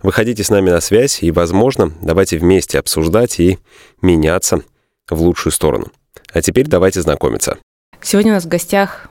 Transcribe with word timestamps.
Выходите 0.00 0.44
с 0.44 0.50
нами 0.50 0.70
на 0.70 0.80
связь 0.80 1.24
и, 1.24 1.32
возможно, 1.32 1.92
давайте 2.00 2.38
вместе 2.38 2.78
обсуждать 2.78 3.40
и 3.40 3.58
меняться 4.00 4.62
в 5.10 5.20
лучшую 5.20 5.52
сторону. 5.52 5.88
А 6.32 6.40
теперь 6.40 6.68
давайте 6.68 7.02
знакомиться. 7.02 7.58
Сегодня 8.00 8.30
у 8.30 8.34
нас 8.36 8.44
в 8.44 8.48
гостях 8.48 9.08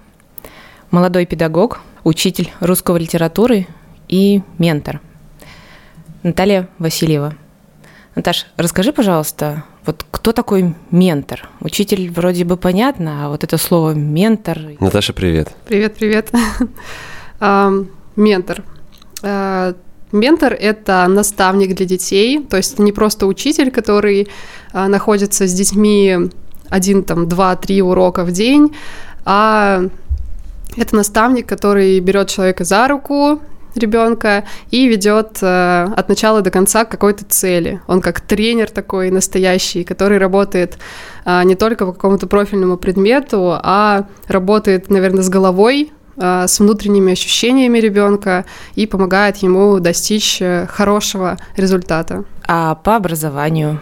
молодой 0.90 1.26
педагог, 1.26 1.82
учитель 2.06 2.54
русского 2.62 2.96
литературы 2.96 3.68
и 4.08 4.42
ментор 4.60 5.02
Наталья 6.24 6.70
Васильева. 6.80 7.36
Наташ, 8.16 8.48
расскажи, 8.56 8.94
пожалуйста, 8.94 9.66
вот 9.86 10.06
кто 10.10 10.32
такой 10.32 10.74
ментор? 10.90 11.50
Учитель 11.60 12.10
вроде 12.10 12.46
бы 12.46 12.56
понятно, 12.56 13.26
а 13.26 13.30
вот 13.30 13.44
это 13.44 13.58
слово 13.58 13.92
ментор... 13.92 14.58
Наташа, 14.80 15.12
привет. 15.12 15.54
Привет, 15.66 15.96
привет. 15.96 16.32
Ментор. 18.16 18.64
Ментор– 20.12 20.54
это 20.60 21.06
наставник 21.08 21.76
для 21.76 21.86
детей, 21.86 22.44
то 22.44 22.58
есть 22.58 22.80
не 22.80 22.92
просто 22.92 23.28
учитель, 23.28 23.72
который 23.72 24.28
а, 24.72 24.88
находится 24.88 25.48
с 25.48 25.54
детьми 25.54 26.30
один, 26.70 27.04
там, 27.04 27.28
два, 27.28 27.56
три 27.56 27.82
урока 27.82 28.24
в 28.24 28.32
день, 28.32 28.76
а 29.26 29.84
это 30.78 30.96
наставник, 30.96 31.48
который 31.48 32.00
берет 32.00 32.30
человека 32.30 32.64
за 32.64 32.88
руку, 32.88 33.42
ребенка 33.78 34.46
и 34.72 34.88
ведет 34.88 35.38
э, 35.42 35.88
от 35.96 36.10
начала 36.10 36.42
до 36.42 36.52
конца 36.52 36.86
к 36.86 36.90
какой-то 36.90 37.26
цели. 37.26 37.82
Он 37.88 38.02
как 38.02 38.22
тренер 38.22 38.70
такой 38.70 39.12
настоящий, 39.12 39.84
который 39.84 40.18
работает 40.18 40.78
э, 41.26 41.44
не 41.44 41.56
только 41.56 41.86
по 41.86 41.94
какому-то 41.94 42.28
профильному 42.28 42.78
предмету, 42.78 43.54
а 43.62 44.08
работает, 44.28 44.90
наверное, 44.90 45.24
с 45.24 45.30
головой, 45.30 45.92
с 46.48 46.60
внутренними 46.60 47.14
ощущениями 47.14 47.80
ребенка 47.80 48.46
и 48.76 48.88
помогает 48.88 49.38
ему 49.38 49.80
достичь 49.80 50.42
э, 50.42 50.68
хорошего 50.68 51.38
результата. 51.56 52.24
А 52.48 52.76
по 52.76 52.96
образованию? 52.96 53.82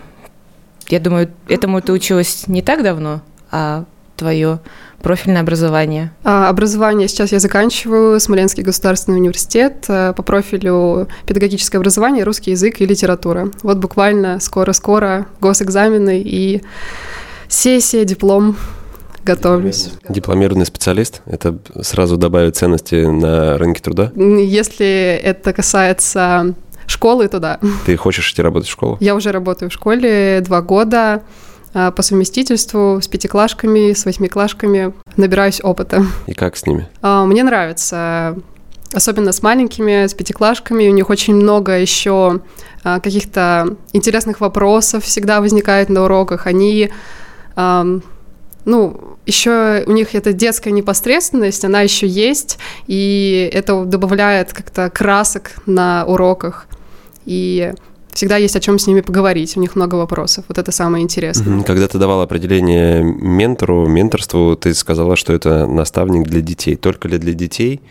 Я 0.89 0.99
думаю, 0.99 1.31
этому 1.47 1.81
ты 1.81 1.91
училась 1.91 2.47
не 2.47 2.61
так 2.61 2.83
давно, 2.83 3.21
а 3.51 3.85
твое 4.17 4.59
профильное 5.01 5.41
образование? 5.41 6.11
А, 6.23 6.49
образование 6.49 7.07
сейчас 7.07 7.31
я 7.31 7.39
заканчиваю 7.39 8.19
Смоленский 8.19 8.63
государственный 8.63 9.17
университет 9.17 9.85
э, 9.87 10.13
по 10.15 10.23
профилю 10.23 11.07
педагогическое 11.25 11.79
образование, 11.79 12.23
русский 12.23 12.51
язык 12.51 12.81
и 12.81 12.85
литература. 12.85 13.51
Вот 13.63 13.77
буквально 13.77 14.39
скоро-скоро 14.39 15.27
госэкзамены 15.41 16.21
и 16.21 16.61
сессия, 17.47 18.05
диплом 18.05 18.57
готовлюсь. 19.25 19.89
Дипломированный 20.07 20.65
специалист? 20.65 21.21
Это 21.25 21.57
сразу 21.81 22.17
добавит 22.17 22.55
ценности 22.55 23.05
на 23.05 23.57
рынке 23.57 23.81
труда? 23.81 24.11
Если 24.15 25.19
это 25.21 25.51
касается 25.51 26.53
школы, 26.87 27.27
то 27.27 27.39
да. 27.39 27.59
Ты 27.85 27.97
хочешь 27.97 28.31
идти 28.31 28.41
работать 28.41 28.69
в 28.69 28.71
школу? 28.71 28.97
Я 29.01 29.15
уже 29.15 29.31
работаю 29.31 29.69
в 29.69 29.73
школе 29.73 30.41
два 30.41 30.61
года 30.61 31.23
а, 31.73 31.91
по 31.91 32.01
совместительству 32.03 32.99
с 33.01 33.07
пятиклашками, 33.07 33.93
с 33.93 34.05
восьмиклашками. 34.05 34.93
Набираюсь 35.17 35.59
опыта. 35.63 36.05
И 36.27 36.33
как 36.33 36.55
с 36.55 36.65
ними? 36.65 36.87
А, 37.01 37.25
мне 37.25 37.43
нравится. 37.43 38.37
Особенно 38.93 39.31
с 39.31 39.41
маленькими, 39.41 40.05
с 40.07 40.13
пятиклашками. 40.13 40.87
У 40.87 40.93
них 40.93 41.09
очень 41.09 41.35
много 41.35 41.77
еще 41.77 42.39
а, 42.83 42.99
каких-то 42.99 43.75
интересных 43.91 44.39
вопросов 44.39 45.03
всегда 45.03 45.41
возникает 45.41 45.89
на 45.89 46.03
уроках. 46.03 46.47
Они 46.47 46.91
ну, 48.65 49.17
еще 49.25 49.83
у 49.85 49.91
них 49.91 50.13
эта 50.15 50.33
детская 50.33 50.71
непосредственность, 50.71 51.63
она 51.65 51.81
еще 51.81 52.07
есть, 52.07 52.57
и 52.87 53.49
это 53.53 53.85
добавляет 53.85 54.53
как-то 54.53 54.89
красок 54.89 55.51
на 55.65 56.05
уроках. 56.05 56.67
И 57.25 57.73
всегда 58.13 58.37
есть 58.37 58.55
о 58.55 58.59
чем 58.59 58.79
с 58.79 58.87
ними 58.87 59.01
поговорить, 59.01 59.57
у 59.57 59.59
них 59.59 59.75
много 59.75 59.95
вопросов. 59.95 60.45
Вот 60.47 60.57
это 60.57 60.71
самое 60.71 61.03
интересное. 61.03 61.63
Когда 61.63 61.87
ты 61.87 61.97
давала 61.97 62.23
определение 62.23 63.03
ментору, 63.03 63.87
менторству, 63.87 64.55
ты 64.55 64.73
сказала, 64.73 65.15
что 65.15 65.33
это 65.33 65.67
наставник 65.67 66.27
для 66.27 66.41
детей. 66.41 66.75
Только 66.75 67.07
ли 67.07 67.17
для 67.17 67.33
детей 67.33 67.81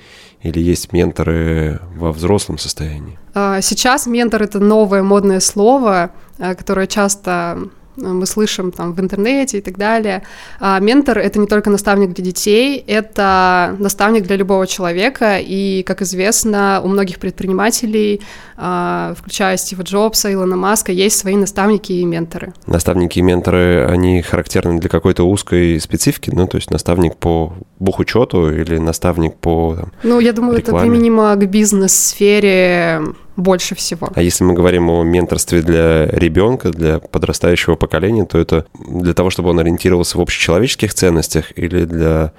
или 0.42 0.60
есть 0.60 0.92
менторы 0.92 1.80
во 1.96 2.12
взрослом 2.12 2.58
состоянии? 2.58 3.18
А, 3.34 3.60
сейчас 3.60 4.06
ментор— 4.06 4.42
это 4.44 4.60
новое 4.60 5.02
модное 5.02 5.40
слово, 5.40 6.10
а, 6.38 6.54
которое 6.54 6.86
часто 6.86 7.58
мы 7.96 8.26
слышим 8.26 8.72
там 8.72 8.92
в 8.92 9.00
интернете 9.00 9.58
и 9.58 9.60
так 9.60 9.76
далее. 9.78 10.22
А 10.60 10.78
ментор— 10.80 11.18
это 11.20 11.38
не 11.38 11.46
только 11.46 11.70
наставник 11.70 12.12
для 12.12 12.24
детей, 12.24 12.82
это 12.86 13.76
наставник 13.78 14.24
для 14.26 14.36
любого 14.36 14.66
человека, 14.66 15.38
и, 15.40 15.82
как 15.82 16.02
известно, 16.02 16.80
у 16.82 16.88
многих 16.88 17.18
предпринимателей, 17.18 18.20
а, 18.56 19.14
включая 19.16 19.56
Стива 19.56 19.82
Джобса, 19.82 20.32
Илона 20.32 20.56
Маска, 20.56 20.92
есть 20.92 21.18
свои 21.18 21.36
наставники 21.36 21.92
и 21.92 22.04
менторы. 22.04 22.52
Наставники 22.66 23.18
и 23.18 23.22
менторы, 23.22 23.86
они 23.88 24.22
характерны 24.22 24.78
для 24.80 24.88
какой-то 24.88 25.24
узкой 25.24 25.80
специфики, 25.80 26.30
ну, 26.32 26.46
то 26.46 26.56
есть 26.56 26.70
наставник 26.70 27.16
по 27.16 27.52
бухучету 27.78 28.50
или 28.50 28.78
наставник 28.78 29.34
по 29.36 29.76
там, 29.76 29.92
Ну, 30.02 30.20
я 30.20 30.32
думаю, 30.32 30.58
рекламе. 30.58 30.78
это 30.78 30.86
применимо 30.90 31.34
к 31.34 31.46
бизнес-сфере 31.48 33.02
больше 33.36 33.74
всего. 33.74 34.10
А 34.14 34.22
если 34.22 34.44
мы 34.44 34.54
говорим 34.54 34.90
о 34.90 35.02
менторстве 35.02 35.62
для 35.62 36.06
ребенка, 36.06 36.70
для 36.70 36.98
подрастающего 36.98 37.74
поколения, 37.74 38.24
то 38.24 38.38
это 38.38 38.66
для 38.78 39.14
того, 39.14 39.30
чтобы 39.30 39.50
он 39.50 39.58
ориентировался 39.58 40.18
в 40.18 40.20
общечеловеческих 40.20 40.94
ценностях 40.94 41.56
или 41.56 41.84
для 41.84 42.32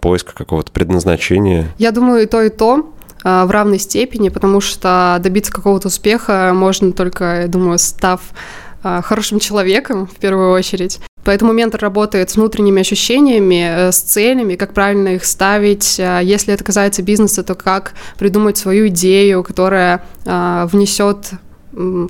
поиска 0.00 0.34
какого-то 0.34 0.72
предназначения? 0.72 1.68
Я 1.78 1.92
думаю, 1.92 2.22
и 2.22 2.26
то, 2.26 2.42
и 2.42 2.48
то 2.48 2.92
а, 3.22 3.46
в 3.46 3.50
равной 3.50 3.78
степени, 3.78 4.28
потому 4.28 4.60
что 4.60 5.18
добиться 5.22 5.52
какого-то 5.52 5.88
успеха 5.88 6.52
можно 6.54 6.92
только, 6.92 7.42
я 7.42 7.48
думаю, 7.48 7.78
став 7.78 8.20
а, 8.82 9.02
хорошим 9.02 9.40
человеком 9.40 10.06
в 10.06 10.16
первую 10.16 10.52
очередь. 10.52 11.00
Поэтому 11.24 11.52
ментор 11.52 11.80
работает 11.80 12.30
с 12.30 12.36
внутренними 12.36 12.80
ощущениями, 12.80 13.88
э, 13.88 13.92
с 13.92 14.00
целями, 14.00 14.56
как 14.56 14.72
правильно 14.72 15.08
их 15.08 15.24
ставить. 15.24 15.98
А 16.00 16.20
если 16.20 16.54
это 16.54 16.64
касается 16.64 17.02
бизнеса, 17.02 17.42
то 17.42 17.54
как 17.54 17.92
придумать 18.18 18.56
свою 18.56 18.88
идею, 18.88 19.42
которая 19.42 20.04
а, 20.26 20.66
внесет 20.66 21.32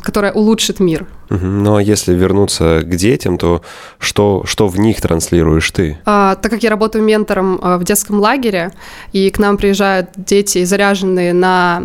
которая 0.02 0.32
улучшит 0.32 0.80
мир. 0.80 1.06
Ну 1.28 1.76
а 1.76 1.82
если 1.82 2.14
вернуться 2.14 2.80
к 2.82 2.96
детям, 2.96 3.36
то 3.36 3.60
что, 3.98 4.42
что 4.46 4.68
в 4.68 4.78
них 4.78 5.02
транслируешь 5.02 5.70
ты? 5.70 5.98
А, 6.06 6.36
так 6.36 6.50
как 6.50 6.62
я 6.62 6.70
работаю 6.70 7.04
ментором 7.04 7.60
в 7.62 7.84
детском 7.84 8.20
лагере, 8.20 8.72
и 9.12 9.28
к 9.28 9.38
нам 9.38 9.58
приезжают 9.58 10.08
дети, 10.16 10.64
заряженные 10.64 11.34
на 11.34 11.82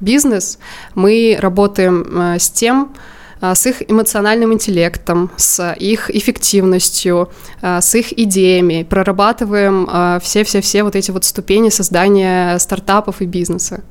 бизнес, 0.00 0.58
мы 0.96 1.38
работаем 1.40 2.36
с 2.36 2.50
тем, 2.50 2.92
с 3.40 3.66
их 3.66 3.82
эмоциональным 3.90 4.52
интеллектом, 4.52 5.30
с 5.36 5.74
их 5.74 6.10
эффективностью, 6.10 7.30
а, 7.60 7.80
с 7.80 7.94
их 7.94 8.12
идеями, 8.18 8.86
прорабатываем 8.88 9.86
а, 9.90 10.18
все-все-все 10.20 10.82
вот 10.82 10.96
эти 10.96 11.10
вот 11.10 11.24
ступени 11.24 11.68
создания 11.68 12.58
стартапов 12.58 13.20
и 13.20 13.26
бизнеса 13.26 13.82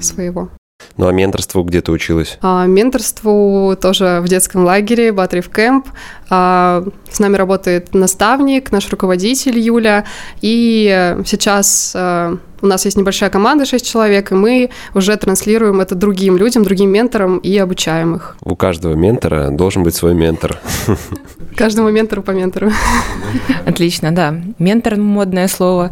своего. 0.00 0.50
Ну 0.96 1.08
а 1.08 1.12
менторству 1.12 1.62
где 1.62 1.80
ты 1.80 1.92
училась? 1.92 2.38
А, 2.42 2.66
менторству 2.66 3.76
тоже 3.80 4.20
в 4.22 4.28
детском 4.28 4.64
лагере, 4.64 5.12
Батрив 5.12 5.48
Кэмп. 5.48 5.86
А, 6.30 6.84
с 7.10 7.18
нами 7.18 7.36
работает 7.36 7.94
наставник, 7.94 8.72
наш 8.72 8.88
руководитель 8.90 9.58
Юля. 9.58 10.04
И 10.40 11.16
сейчас 11.24 11.92
а, 11.94 12.36
у 12.62 12.66
нас 12.66 12.84
есть 12.84 12.96
небольшая 12.96 13.28
команда, 13.28 13.66
6 13.66 13.84
человек, 13.84 14.30
и 14.30 14.34
мы 14.34 14.70
уже 14.94 15.16
транслируем 15.16 15.80
это 15.80 15.94
другим 15.94 16.36
людям, 16.36 16.62
другим 16.62 16.90
менторам 16.90 17.38
и 17.38 17.56
обучаем 17.58 18.14
их. 18.14 18.36
У 18.40 18.54
каждого 18.54 18.94
ментора 18.94 19.50
должен 19.50 19.82
быть 19.82 19.94
свой 19.94 20.14
ментор. 20.14 20.58
Каждому 21.56 21.90
ментору 21.90 22.22
по 22.22 22.30
ментору. 22.30 22.70
Отлично, 23.66 24.12
да. 24.12 24.40
Ментор– 24.58 24.96
модное 24.96 25.48
слово. 25.48 25.90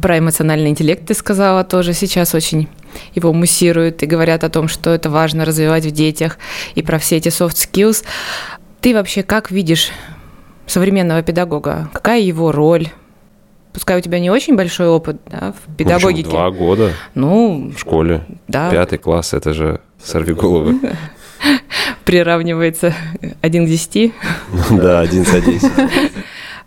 Про 0.00 0.18
эмоциональный 0.18 0.70
интеллект 0.70 1.06
ты 1.06 1.14
сказала 1.14 1.62
тоже 1.62 1.92
сейчас 1.92 2.34
очень 2.34 2.68
его 3.14 3.32
муссируют 3.32 4.02
и 4.02 4.06
говорят 4.06 4.44
о 4.44 4.48
том, 4.48 4.68
что 4.68 4.90
это 4.90 5.10
важно 5.10 5.44
развивать 5.44 5.84
в 5.84 5.90
детях, 5.90 6.38
и 6.74 6.82
про 6.82 6.98
все 6.98 7.16
эти 7.16 7.28
soft 7.28 7.54
skills. 7.54 8.04
Ты 8.80 8.94
вообще 8.94 9.22
как 9.22 9.50
видишь 9.50 9.90
современного 10.66 11.22
педагога? 11.22 11.88
Какая 11.92 12.20
его 12.20 12.52
роль? 12.52 12.88
Пускай 13.72 13.98
у 13.98 14.00
тебя 14.00 14.18
не 14.18 14.30
очень 14.30 14.56
большой 14.56 14.88
опыт 14.88 15.18
да, 15.26 15.52
в 15.52 15.76
педагогике. 15.76 16.28
В 16.28 16.30
два 16.30 16.50
года. 16.50 16.92
Ну, 17.14 17.72
в 17.76 17.78
школе. 17.78 18.24
Да. 18.48 18.70
Пятый 18.70 18.98
класс, 18.98 19.34
это 19.34 19.52
же 19.52 19.80
сорви 20.02 20.32
головы. 20.32 20.80
приравнивается 22.06 22.94
один 23.42 23.66
к 23.66 23.68
десяти. 23.68 24.14
Да, 24.70 25.00
один 25.00 25.26
садись. 25.26 25.62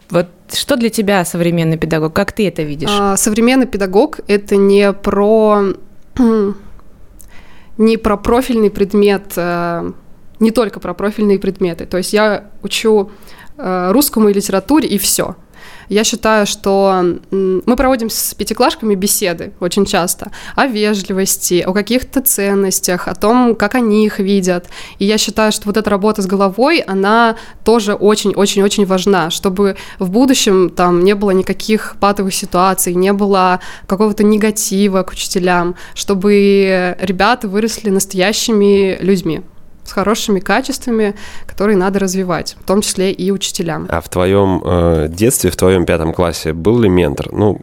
Вот 0.10 0.28
что 0.52 0.76
для 0.76 0.90
тебя 0.90 1.24
современный 1.26 1.78
педагог? 1.78 2.14
Как 2.14 2.32
ты 2.32 2.48
это 2.48 2.64
видишь? 2.64 2.90
А, 2.92 3.16
современный 3.16 3.68
педагог– 3.68 4.20
это 4.28 4.56
не 4.56 4.92
про, 4.92 5.74
не 7.78 7.98
про 7.98 8.18
профильный 8.18 8.70
предмет, 8.70 9.34
э, 9.36 9.92
не 10.40 10.52
только 10.52 10.80
про 10.80 10.94
профильные 10.94 11.40
предметы. 11.40 11.86
То 11.86 11.98
есть 11.98 12.14
я 12.14 12.50
учу 12.62 13.12
э, 13.58 13.92
русскому 13.92 14.30
и 14.30 14.34
литературе, 14.34 14.88
и 14.88 14.98
все– 14.98 15.36
я 15.90 16.04
считаю, 16.04 16.46
что 16.46 17.04
мы 17.32 17.76
проводим 17.76 18.10
с 18.10 18.34
пятиклашками 18.34 18.96
беседы 18.96 19.54
очень 19.60 19.86
часто 19.86 20.32
о 20.56 20.68
вежливости, 20.68 21.64
о 21.66 21.74
каких-то 21.74 22.22
ценностях, 22.22 23.08
о 23.08 23.16
том, 23.16 23.56
как 23.56 23.76
они 23.76 24.06
их 24.06 24.20
видят. 24.20 24.68
И 25.00 25.06
я 25.06 25.18
считаю, 25.18 25.52
что 25.52 25.66
вот 25.66 25.78
эта 25.78 25.90
работа 25.90 26.22
с 26.22 26.26
головой, 26.26 26.80
она 26.80 27.36
тоже 27.64 27.94
очень-очень-очень 27.94 28.86
важна, 28.86 29.30
чтобы 29.30 29.78
в 29.98 30.10
будущем 30.10 30.70
там 30.70 31.04
не 31.04 31.16
было 31.16 31.32
никаких 31.32 31.96
патовых 32.00 32.34
ситуаций, 32.34 32.94
не 32.94 33.14
было 33.14 33.60
какого-то 33.88 34.24
негатива 34.24 35.04
к 35.04 35.12
учителям, 35.12 35.76
чтобы 35.96 36.96
ребята 37.00 37.48
выросли 37.48 37.90
настоящими 37.90 38.98
людьми 39.02 39.42
с 39.90 39.92
хорошими 39.92 40.40
качествами, 40.40 41.16
которые 41.48 41.76
надо 41.76 42.00
развивать, 42.00 42.56
в 42.60 42.66
том 42.66 42.82
числе 42.82 43.12
и 43.12 43.32
учителям. 43.32 43.88
А 43.90 44.02
в 44.02 44.10
твоем 44.10 44.62
э, 44.64 45.08
детстве, 45.10 45.50
в 45.50 45.56
твоем 45.56 45.86
пятом 45.86 46.14
классе 46.14 46.54
был 46.54 46.80
ли 46.80 46.90
ментор? 46.90 47.32
Ну, 47.32 47.60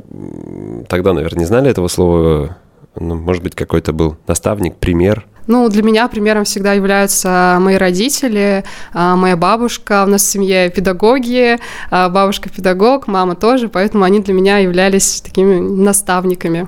тогда, 0.88 1.12
наверное, 1.12 1.40
не 1.40 1.46
знали 1.46 1.70
этого 1.70 1.88
слова. 1.88 2.56
Ну, 2.98 3.14
может 3.14 3.42
быть, 3.42 3.54
какой-то 3.54 3.92
был 3.92 4.16
наставник, 4.26 4.76
пример? 4.76 5.26
Ну, 5.46 5.68
для 5.68 5.82
меня 5.82 6.08
примером 6.08 6.44
всегда 6.44 6.72
являются 6.72 7.58
мои 7.60 7.76
родители, 7.76 8.64
а, 8.92 9.14
моя 9.14 9.36
бабушка, 9.36 10.02
у 10.04 10.10
нас 10.10 10.22
в 10.22 10.26
семье 10.26 10.70
педагоги, 10.70 11.58
а, 11.90 12.08
бабушка 12.08 12.48
педагог, 12.48 13.06
мама 13.06 13.36
тоже, 13.36 13.68
поэтому 13.68 14.02
они 14.02 14.20
для 14.20 14.34
меня 14.34 14.58
являлись 14.58 15.20
такими 15.20 15.60
наставниками. 15.60 16.66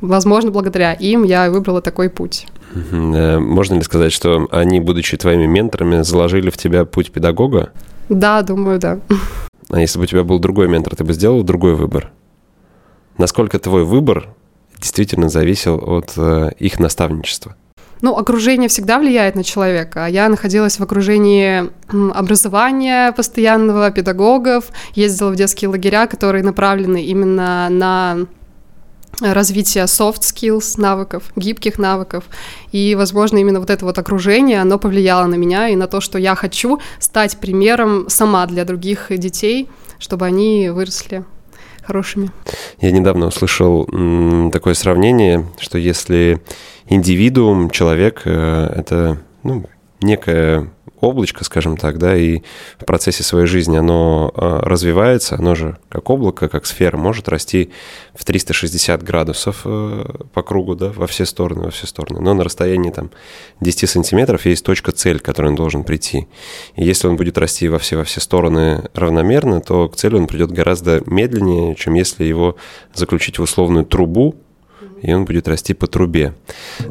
Возможно, 0.00 0.50
благодаря 0.50 0.92
им 0.92 1.24
я 1.24 1.50
выбрала 1.50 1.82
такой 1.82 2.08
путь. 2.08 2.46
Э, 2.74 3.38
можно 3.38 3.74
ли 3.74 3.82
сказать, 3.82 4.12
что 4.12 4.48
они, 4.50 4.80
будучи 4.80 5.16
твоими 5.16 5.46
менторами, 5.46 6.02
заложили 6.02 6.50
в 6.50 6.56
тебя 6.56 6.84
путь 6.84 7.10
педагога? 7.10 7.70
Да, 8.08 8.42
думаю, 8.42 8.78
да. 8.78 8.98
А 9.70 9.80
если 9.80 9.98
бы 9.98 10.04
у 10.04 10.06
тебя 10.06 10.24
был 10.24 10.38
другой 10.38 10.68
ментор, 10.68 10.96
ты 10.96 11.04
бы 11.04 11.12
сделал 11.12 11.42
другой 11.42 11.74
выбор? 11.74 12.10
Насколько 13.18 13.58
твой 13.58 13.84
выбор 13.84 14.28
действительно 14.78 15.28
зависел 15.28 15.76
от 15.76 16.12
э, 16.16 16.50
их 16.58 16.78
наставничества? 16.78 17.54
Ну, 18.02 18.16
окружение 18.16 18.68
всегда 18.68 18.98
влияет 18.98 19.34
на 19.34 19.44
человека. 19.44 20.06
Я 20.06 20.28
находилась 20.28 20.78
в 20.78 20.82
окружении 20.82 21.70
образования 22.14 23.12
постоянного, 23.12 23.90
педагогов, 23.90 24.70
ездила 24.94 25.30
в 25.30 25.36
детские 25.36 25.68
лагеря, 25.68 26.06
которые 26.06 26.42
направлены 26.42 27.04
именно 27.04 27.68
на 27.68 28.26
развития 29.20 29.84
soft 29.84 30.20
skills, 30.20 30.80
навыков, 30.80 31.24
гибких 31.36 31.78
навыков. 31.78 32.24
И, 32.72 32.94
возможно, 32.94 33.38
именно 33.38 33.60
вот 33.60 33.70
это 33.70 33.84
вот 33.84 33.98
окружение, 33.98 34.60
оно 34.60 34.78
повлияло 34.78 35.26
на 35.26 35.34
меня 35.36 35.68
и 35.68 35.76
на 35.76 35.86
то, 35.86 36.00
что 36.00 36.18
я 36.18 36.34
хочу 36.34 36.80
стать 36.98 37.38
примером 37.38 38.08
сама 38.08 38.46
для 38.46 38.64
других 38.64 39.06
детей, 39.10 39.68
чтобы 39.98 40.26
они 40.26 40.70
выросли 40.70 41.24
хорошими. 41.82 42.30
Я 42.80 42.90
недавно 42.92 43.26
услышал 43.26 43.86
такое 44.52 44.74
сравнение, 44.74 45.46
что 45.58 45.78
если 45.78 46.40
индивидуум, 46.88 47.70
человек, 47.70 48.22
э, 48.24 48.72
это 48.76 49.18
ну, 49.42 49.64
некая 50.00 50.70
облачко, 51.00 51.44
скажем 51.44 51.76
так, 51.76 51.98
да, 51.98 52.16
и 52.16 52.40
в 52.78 52.84
процессе 52.84 53.22
своей 53.22 53.46
жизни 53.46 53.76
оно 53.76 54.32
а, 54.34 54.60
развивается, 54.60 55.36
оно 55.36 55.54
же 55.54 55.78
как 55.88 56.08
облако, 56.10 56.48
как 56.48 56.66
сфера, 56.66 56.96
может 56.96 57.28
расти 57.28 57.70
в 58.14 58.24
360 58.24 59.02
градусов 59.02 59.62
э, 59.64 60.04
по 60.32 60.42
кругу, 60.42 60.74
да, 60.74 60.92
во 60.94 61.06
все 61.06 61.24
стороны, 61.24 61.64
во 61.64 61.70
все 61.70 61.86
стороны. 61.86 62.20
Но 62.20 62.34
на 62.34 62.44
расстоянии 62.44 62.90
там 62.90 63.10
10 63.60 63.88
сантиметров 63.88 64.46
есть 64.46 64.64
точка 64.64 64.92
цель, 64.92 65.20
к 65.20 65.24
которой 65.24 65.48
он 65.48 65.54
должен 65.54 65.84
прийти. 65.84 66.28
И 66.76 66.84
если 66.84 67.08
он 67.08 67.16
будет 67.16 67.38
расти 67.38 67.68
во 67.68 67.78
все, 67.78 67.96
во 67.96 68.04
все 68.04 68.20
стороны 68.20 68.88
равномерно, 68.94 69.60
то 69.60 69.88
к 69.88 69.96
цели 69.96 70.16
он 70.16 70.26
придет 70.26 70.50
гораздо 70.50 71.02
медленнее, 71.06 71.74
чем 71.74 71.94
если 71.94 72.24
его 72.24 72.56
заключить 72.94 73.38
в 73.38 73.42
условную 73.42 73.84
трубу, 73.84 74.36
и 75.02 75.12
он 75.12 75.24
будет 75.24 75.48
расти 75.48 75.74
по 75.74 75.86
трубе. 75.86 76.34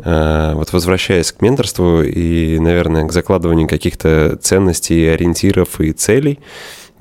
А, 0.04 0.56
вот 0.56 0.74
возвращаясь 0.74 1.32
к 1.32 1.42
менторству 1.42 2.02
и, 2.02 2.60
наверное, 2.60 3.08
к 3.08 3.12
закладыванию 3.12 3.68
каких-то 3.68 4.38
ценностей, 4.42 5.08
ориентиров 5.08 5.80
и 5.80 5.92
целей, 5.92 6.40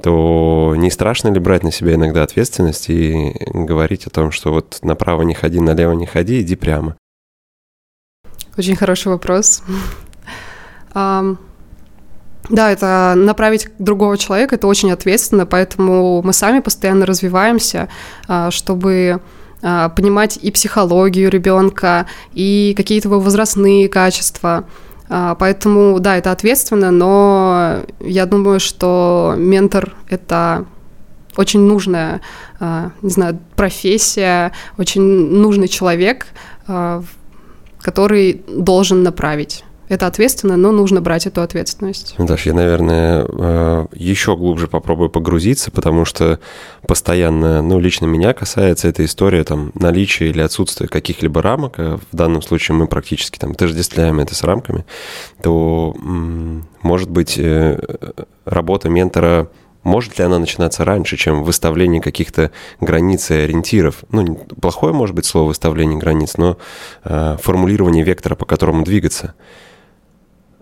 то 0.02 0.74
не 0.76 0.90
страшно 0.90 1.28
ли 1.28 1.40
брать 1.40 1.64
на 1.64 1.72
себя 1.72 1.94
иногда 1.94 2.22
ответственность 2.22 2.88
и 2.88 3.34
говорить 3.52 4.06
о 4.06 4.10
том, 4.10 4.30
что 4.30 4.52
вот 4.52 4.78
направо 4.82 5.22
не 5.22 5.34
ходи, 5.34 5.60
налево 5.60 5.92
не 5.92 6.06
ходи, 6.06 6.40
иди 6.40 6.56
прямо? 6.56 6.96
Очень 8.56 8.76
хороший 8.76 9.08
вопрос. 9.08 9.62
Да, 12.50 12.70
это 12.70 13.14
направить 13.14 13.68
другого 13.78 14.16
человека, 14.16 14.54
это 14.54 14.66
очень 14.66 14.90
ответственно, 14.90 15.44
поэтому 15.44 16.22
мы 16.22 16.32
сами 16.32 16.60
постоянно 16.60 17.04
развиваемся, 17.04 17.88
а, 18.26 18.50
чтобы 18.50 19.20
понимать 19.60 20.38
и 20.40 20.50
психологию 20.50 21.30
ребенка, 21.30 22.06
и 22.32 22.74
какие-то 22.76 23.08
его 23.08 23.20
возрастные 23.20 23.88
качества. 23.88 24.64
А, 25.08 25.34
поэтому, 25.34 25.98
да, 26.00 26.16
это 26.16 26.32
ответственно, 26.32 26.90
но 26.90 27.82
я 28.00 28.26
думаю, 28.26 28.60
что 28.60 29.34
ментор— 29.36 29.94
это 30.08 30.66
очень 31.36 31.60
нужная, 31.60 32.20
а, 32.60 32.90
не 33.00 33.10
знаю, 33.10 33.38
профессия, 33.56 34.52
очень 34.76 35.02
нужный 35.02 35.68
человек, 35.68 36.26
который 37.80 38.42
должен 38.46 39.02
направить 39.02 39.64
это 39.88 40.06
ответственно, 40.06 40.56
но 40.56 40.72
нужно 40.72 41.00
брать 41.00 41.26
эту 41.26 41.42
ответственность. 41.42 42.14
Даш, 42.18 42.46
я, 42.46 42.54
наверное, 42.54 43.26
э, 43.26 43.86
еще 43.94 44.36
глубже 44.36 44.68
попробую 44.68 45.10
погрузиться, 45.10 45.70
потому 45.70 46.04
что 46.04 46.38
постоянно, 46.86 47.62
ну, 47.62 47.78
лично 47.78 48.06
меня 48.06 48.32
касается 48.32 48.88
эта 48.88 49.04
история 49.04 49.44
там 49.44 49.72
наличия 49.74 50.28
или 50.30 50.40
отсутствия 50.40 50.88
каких-либо 50.88 51.42
рамок, 51.42 51.74
а 51.78 51.98
в 52.10 52.16
данном 52.16 52.42
случае 52.42 52.76
мы 52.76 52.86
практически 52.86 53.38
там 53.38 53.52
отождествляем 53.52 54.20
это 54.20 54.34
с 54.34 54.42
рамками, 54.42 54.84
то, 55.42 55.94
может 56.82 57.10
быть, 57.10 57.38
э, 57.38 57.78
работа 58.44 58.88
ментора 58.88 59.48
может 59.84 60.18
ли 60.18 60.24
она 60.24 60.38
начинаться 60.38 60.84
раньше, 60.84 61.16
чем 61.16 61.44
выставление 61.44 62.02
каких-то 62.02 62.50
границ 62.80 63.30
и 63.30 63.34
ориентиров? 63.34 64.04
Ну, 64.10 64.34
плохое 64.60 64.92
может 64.92 65.14
быть 65.14 65.24
слово 65.24 65.48
выставление 65.48 65.98
границ, 65.98 66.36
но 66.36 66.58
э, 67.04 67.36
формулирование 67.40 68.04
вектора, 68.04 68.34
по 68.34 68.44
которому 68.44 68.84
двигаться 68.84 69.34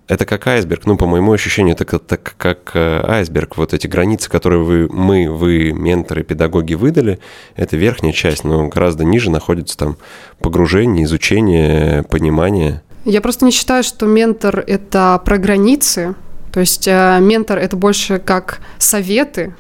это 0.09 0.25
как 0.25 0.47
айсберг. 0.47 0.87
Ну, 0.87 0.97
по 0.97 1.07
моему 1.07 1.33
ощущению, 1.33 1.75
это 1.75 1.85
как, 1.85 2.03
так, 2.05 2.35
как 2.37 2.71
э, 2.75 3.01
айсберг. 3.05 3.57
Вот 3.57 3.75
эти 3.75 3.87
границы, 3.87 4.31
которые 4.31 4.63
вы, 4.63 4.89
мы, 4.89 5.31
вы, 5.31 5.73
менторы, 5.73 6.23
педагоги 6.23 6.75
выдали, 6.75 7.19
это 7.57 7.77
верхняя 7.77 8.13
часть, 8.13 8.45
но 8.45 8.69
гораздо 8.69 9.05
ниже 9.05 9.31
находится 9.31 9.77
там 9.77 9.97
погружение, 10.41 11.05
изучение, 11.05 12.05
понимание. 12.05 12.83
Я 13.05 13.21
просто 13.21 13.45
не 13.45 13.51
считаю, 13.51 13.83
что 13.83 14.07
ментор— 14.07 14.63
это 14.67 15.21
про 15.25 15.39
границы. 15.39 16.15
То 16.53 16.61
есть 16.61 16.87
э, 16.87 17.19
ментор— 17.21 17.59
это 17.61 17.77
больше 17.77 18.19
как 18.19 18.61
советы, 18.79 19.55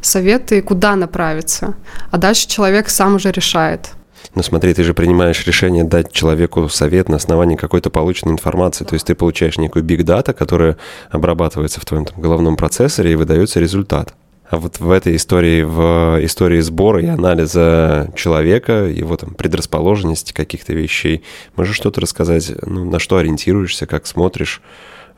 советы, 0.00 0.62
куда 0.62 0.96
направиться. 0.96 1.74
А 2.10 2.18
дальше 2.18 2.48
человек 2.48 2.88
сам 2.88 3.14
уже 3.14 3.30
решает— 3.30 3.90
ну 4.34 4.42
смотри, 4.42 4.72
ты 4.74 4.84
же 4.84 4.94
принимаешь 4.94 5.46
решение 5.46 5.84
дать 5.84 6.12
человеку 6.12 6.68
совет 6.68 7.08
на 7.08 7.16
основании 7.16 7.56
какой-то 7.56 7.90
полученной 7.90 8.32
информации. 8.32 8.84
То 8.84 8.94
есть 8.94 9.06
ты 9.06 9.14
получаешь 9.14 9.58
некую 9.58 9.82
биг 9.84 10.04
дата, 10.04 10.32
которая 10.32 10.76
обрабатывается 11.10 11.80
в 11.80 11.84
твоем 11.84 12.04
там, 12.04 12.20
головном 12.20 12.56
процессоре 12.56 13.12
и 13.12 13.14
выдается 13.14 13.60
результат. 13.60 14.14
А 14.48 14.58
вот 14.58 14.80
в 14.80 14.90
этой 14.90 15.16
истории, 15.16 15.62
в 15.62 16.18
истории 16.22 16.60
сбора 16.60 17.00
и 17.00 17.06
анализа 17.06 18.12
человека, 18.14 18.84
его 18.84 19.16
там 19.16 19.32
предрасположенности 19.32 20.34
каких-то 20.34 20.74
вещей, 20.74 21.22
можешь 21.56 21.76
что-то 21.76 22.02
рассказать, 22.02 22.52
ну, 22.66 22.84
на 22.84 22.98
что 22.98 23.16
ориентируешься, 23.16 23.86
как 23.86 24.06
смотришь, 24.06 24.60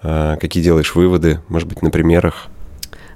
а, 0.04 0.36
какие 0.36 0.62
делаешь 0.62 0.94
выводы, 0.94 1.40
может 1.48 1.68
быть, 1.68 1.82
на 1.82 1.90
примерах? 1.90 2.46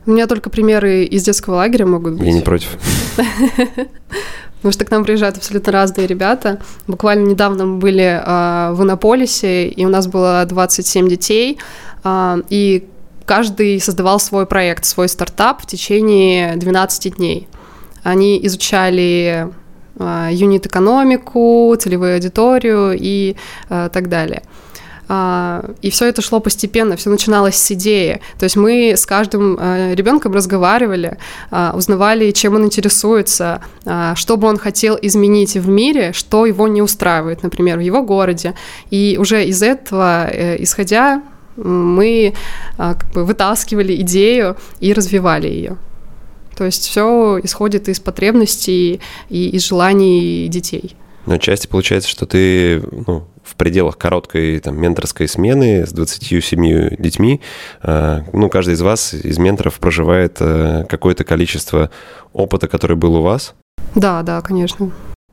У 0.06 0.10
меня 0.10 0.26
только 0.26 0.50
примеры 0.50 1.04
из 1.04 1.22
детского 1.22 1.56
лагеря 1.56 1.86
могут 1.86 2.14
быть. 2.14 2.26
Я 2.26 2.32
не 2.32 2.40
против. 2.40 2.76
Потому 4.58 4.72
что 4.72 4.84
к 4.84 4.90
нам 4.90 5.04
приезжают 5.04 5.36
абсолютно 5.36 5.72
разные 5.72 6.06
ребята. 6.06 6.60
Буквально 6.86 7.28
недавно 7.28 7.64
мы 7.64 7.78
были 7.78 8.02
э, 8.02 8.72
в 8.72 8.82
Иннополисе, 8.82 9.68
и 9.68 9.84
у 9.86 9.88
нас 9.88 10.08
было 10.08 10.44
27 10.44 11.08
детей, 11.08 11.58
э, 12.04 12.42
и 12.48 12.88
каждый 13.24 13.80
создавал 13.80 14.18
свой 14.18 14.46
проект, 14.46 14.84
свой 14.84 15.08
стартап 15.08 15.62
в 15.62 15.66
течение 15.66 16.56
12 16.56 17.16
дней. 17.16 17.46
Они 18.02 18.44
изучали 18.46 19.48
э, 19.98 20.28
юнит-экономику, 20.32 21.76
целевую 21.78 22.14
аудиторию 22.14 22.96
и 22.98 23.36
э, 23.68 23.90
так 23.92 24.08
далее. 24.08 24.42
А, 25.08 25.64
и 25.80 25.90
все 25.90 26.06
это 26.06 26.20
шло 26.20 26.38
постепенно, 26.40 26.96
все 26.96 27.10
начиналось 27.10 27.56
с 27.56 27.72
идеи. 27.72 28.20
То 28.38 28.44
есть 28.44 28.56
мы 28.56 28.92
с 28.92 29.06
каждым 29.06 29.56
а, 29.58 29.94
ребенком 29.94 30.34
разговаривали, 30.34 31.16
а, 31.50 31.72
узнавали, 31.74 32.30
чем 32.30 32.54
он 32.54 32.66
интересуется, 32.66 33.62
что 34.14 34.36
бы 34.36 34.48
он 34.48 34.58
хотел 34.58 34.98
изменить 35.00 35.56
в 35.56 35.68
мире, 35.68 36.12
что 36.12 36.46
его 36.46 36.68
не 36.68 36.82
устраивает, 36.82 37.42
например, 37.42 37.78
в 37.78 37.80
его 37.80 38.02
городе. 38.02 38.54
И 38.90 39.16
уже 39.18 39.44
из 39.44 39.62
этого, 39.62 40.28
э, 40.30 40.62
исходя, 40.62 41.22
мы 41.56 42.34
как 42.76 43.10
бы 43.12 43.24
вытаскивали 43.24 43.94
идею 44.02 44.56
и 44.78 44.92
развивали 44.92 45.48
ее. 45.48 45.76
То 46.56 46.64
есть 46.64 46.86
все 46.86 47.38
исходит 47.42 47.88
из 47.88 47.98
потребностей 48.00 49.00
и 49.28 49.48
из 49.48 49.66
желаний 49.66 50.48
детей. 50.48 50.96
Но 51.26 51.34
отчасти 51.34 51.66
получается, 51.66 52.08
что 52.08 52.26
ты 52.26 52.82
ну, 53.06 53.26
в 53.48 53.54
пределах 53.56 53.96
короткой 53.98 54.58
там, 54.60 54.80
менторской 54.80 55.28
смены 55.28 55.86
с 55.86 55.92
27 55.92 56.96
детьми, 56.96 57.40
э, 57.82 58.20
ну, 58.32 58.48
каждый 58.48 58.74
из 58.74 58.82
вас, 58.82 59.14
из 59.14 59.38
менторов, 59.38 59.78
проживает 59.78 60.36
э, 60.40 60.84
какое-то 60.88 61.24
количество 61.24 61.90
опыта, 62.32 62.68
который 62.68 62.96
был 62.96 63.16
у 63.16 63.22
вас? 63.22 63.54
Да, 63.94 64.22
да, 64.22 64.40
конечно. 64.42 64.90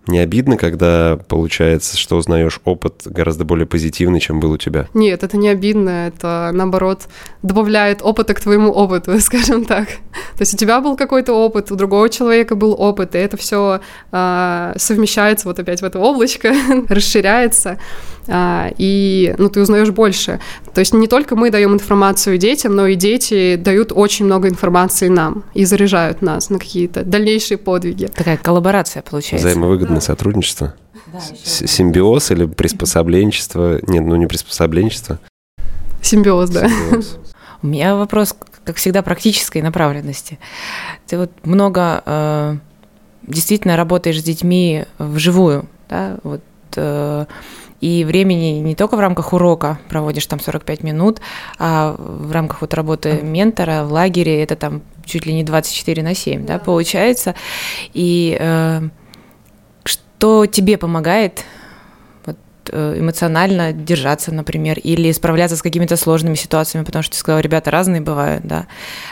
Не 0.08 0.20
обидно, 0.20 0.58
когда 0.58 1.18
получается, 1.28 1.98
что 1.98 2.18
узнаешь 2.18 2.60
опыт 2.64 3.04
гораздо 3.06 3.44
более 3.44 3.66
позитивный, 3.66 4.20
чем 4.20 4.40
был 4.40 4.52
у 4.52 4.58
тебя? 4.58 4.88
Нет, 4.94 5.24
это 5.24 5.38
не 5.38 5.50
обидно, 5.50 6.08
это 6.08 6.52
наоборот 6.54 7.08
добавляет 7.42 8.02
опыта 8.02 8.34
к 8.34 8.40
твоему 8.40 8.72
опыту, 8.72 9.20
скажем 9.20 9.66
так. 9.66 9.88
То 9.88 10.42
есть 10.42 10.54
у 10.54 10.58
тебя 10.58 10.80
был 10.82 10.96
какой-то 10.96 11.34
опыт, 11.34 11.72
у 11.72 11.76
другого 11.76 12.10
человека 12.10 12.56
был 12.56 12.76
опыт, 12.78 13.16
и 13.16 13.18
это 13.18 13.38
все 13.38 13.82
а, 14.12 14.74
совмещается 14.78 15.48
вот 15.48 15.60
опять 15.60 15.82
в 15.82 15.86
это 15.86 16.00
облачко, 16.00 16.54
расширяется, 16.90 17.80
а, 18.28 18.72
и 18.78 19.36
ну, 19.38 19.50
ты 19.50 19.62
узнаешь 19.62 19.90
больше. 19.92 20.40
То 20.74 20.80
есть 20.80 20.94
не 20.94 21.08
только 21.08 21.36
мы 21.36 21.52
даем 21.52 21.74
информацию 21.74 22.38
детям, 22.38 22.76
но 22.76 22.88
и 22.88 22.96
дети 22.96 23.56
дают 23.56 23.92
очень 23.94 24.26
много 24.26 24.48
информации 24.50 25.08
нам 25.08 25.44
и 25.54 25.66
заряжают 25.66 26.22
нас 26.22 26.50
на 26.50 26.60
какие-то 26.60 27.04
дальнейшие 27.04 27.58
подвиги. 27.58 28.08
Такая 28.08 28.38
коллаборация 28.38 29.02
получается. 29.02 29.48
Взаимовыгодное 29.48 29.95
да. 29.96 30.02
сотрудничество. 30.02 30.76
Да, 31.08 31.20
Симбиоз 31.20 32.32
или 32.32 32.46
приспособленчество? 32.46 33.80
Нет, 33.88 34.06
ну 34.06 34.16
не 34.16 34.28
приспособленчество. 34.28 35.20
Симбиоз, 36.02 36.50
да. 36.50 36.68
Симбиоз. 36.68 37.18
У 37.62 37.68
меня 37.68 37.96
вопрос, 37.96 38.36
как 38.64 38.78
всегда, 38.78 39.02
практической 39.02 39.62
направленности. 39.62 40.40
Ты 41.08 41.18
вот 41.18 41.32
много 41.44 42.04
э, 42.06 42.58
действительно 43.24 43.76
работаешь 43.76 44.20
с 44.20 44.24
детьми 44.24 44.86
вживую, 45.00 45.68
да, 45.90 46.18
вот 46.24 46.42
э, 46.76 47.26
и 47.82 48.04
времени 48.04 48.60
не 48.60 48.76
только 48.76 48.96
в 48.96 49.00
рамках 49.00 49.34
урока 49.34 49.80
проводишь 49.90 50.26
там 50.26 50.40
45 50.40 50.84
минут, 50.84 51.22
а 51.60 51.96
в 51.98 52.32
рамках 52.32 52.62
вот 52.62 52.74
работы 52.74 53.20
ментора 53.22 53.84
в 53.84 53.92
лагере 53.92 54.42
это 54.42 54.56
там 54.56 54.82
чуть 55.06 55.26
ли 55.26 55.34
не 55.34 55.44
24 55.44 56.02
на 56.04 56.16
7, 56.16 56.46
да, 56.46 56.54
да 56.54 56.60
получается. 56.60 57.36
И 57.94 58.38
э, 58.40 58.90
что 60.18 60.46
тебе 60.46 60.78
помогает 60.78 61.46
Э, 62.72 62.96
эмоционально 62.98 63.74
держаться, 63.74 64.34
например, 64.34 64.80
или 64.80 65.12
справляться 65.12 65.56
с 65.56 65.62
какими-то 65.62 65.98
сложными 65.98 66.36
ситуациями, 66.36 66.86
потому 66.86 67.04
что 67.04 67.14
ты 67.14 67.20
сказала, 67.20 67.40
ребята 67.40 67.72
разные 67.72 68.02
бывают, 68.02 68.46
да. 68.46 68.68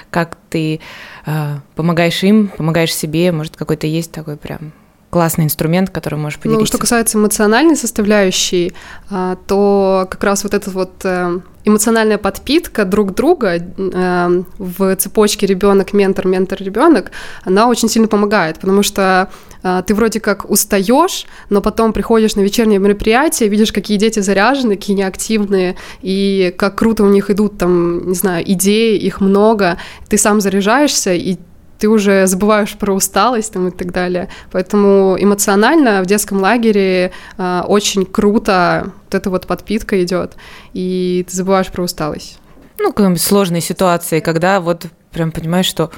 Как 0.10 0.38
ты 0.50 0.80
э, 1.26 1.56
помогаешь 1.76 2.24
им, 2.24 2.48
помогаешь 2.48 2.96
себе, 2.96 3.32
может, 3.32 3.56
какой-то 3.56 3.88
есть 3.88 4.12
такой 4.12 4.38
прям 4.38 4.74
классный 5.14 5.46
инструмент, 5.46 5.92
который 5.92 6.18
можешь 6.18 6.40
поделиться. 6.40 6.60
Ну, 6.60 6.66
что 6.66 6.80
касается 6.80 7.20
эмоциональной 7.20 7.76
составляющей, 7.76 8.74
а, 9.12 9.38
то 9.46 10.08
как 10.10 10.24
раз 10.24 10.44
вот 10.44 10.56
этот 10.56 10.74
вот 10.74 10.90
э, 11.04 11.40
эмоциональная 11.66 12.18
подпитка 12.18 12.84
друг 12.84 13.14
друга 13.14 13.58
э, 13.58 14.44
в 14.58 14.96
цепочке 14.96 15.46
ребенок, 15.46 15.94
ментор, 15.94 16.26
ментор, 16.26 16.60
ребенок, 16.60 17.12
она 17.44 17.68
очень 17.68 17.90
сильно 17.90 18.08
помогает, 18.08 18.58
потому 18.58 18.82
что 18.82 19.30
э, 19.62 19.84
ты 19.86 19.94
вроде 19.94 20.20
как 20.20 20.50
устаешь, 20.50 21.28
но 21.52 21.62
потом 21.62 21.94
приходишь 21.94 22.36
на 22.36 22.42
вечернее 22.42 22.80
мероприятие, 22.80 23.50
видишь, 23.50 23.72
какие 23.72 24.00
дети 24.00 24.20
заряжены, 24.20 24.78
какие 24.78 24.96
неактивные, 24.96 25.76
и 26.02 26.56
как 26.58 26.76
круто 26.76 27.04
у 27.04 27.10
них 27.10 27.30
идут 27.30 27.60
там, 27.60 28.10
не 28.10 28.16
знаю, 28.16 28.44
идеи, 28.52 28.98
их 28.98 29.22
много, 29.22 29.78
ты 30.10 30.18
сам 30.18 30.42
заряжаешься, 30.42 31.14
и 31.14 31.38
ты 31.80 31.90
уже 31.90 32.28
забываешь 32.28 32.78
про 32.78 32.94
усталость 32.94 33.54
там, 33.54 33.68
и 33.68 33.72
так 33.72 33.92
далее. 33.92 34.30
Поэтому 34.52 35.18
эмоционально 35.20 36.02
в 36.02 36.06
детском 36.06 36.40
лагере 36.40 37.12
э, 37.38 37.62
очень 37.68 38.06
круто 38.06 38.92
вот 39.06 39.16
эта 39.16 39.30
вот 39.30 39.48
подпитка 39.48 40.02
идет, 40.04 40.36
и 40.74 41.26
ты 41.30 41.36
забываешь 41.36 41.68
про 41.68 41.84
усталость. 41.84 42.40
Ну, 42.80 42.92
какие-нибудь 42.92 43.22
сложные 43.22 43.62
ситуации, 43.62 44.20
когда 44.20 44.60
вот 44.60 44.88
прям 45.12 45.32
понимаешь, 45.32 45.66
что 45.66 45.92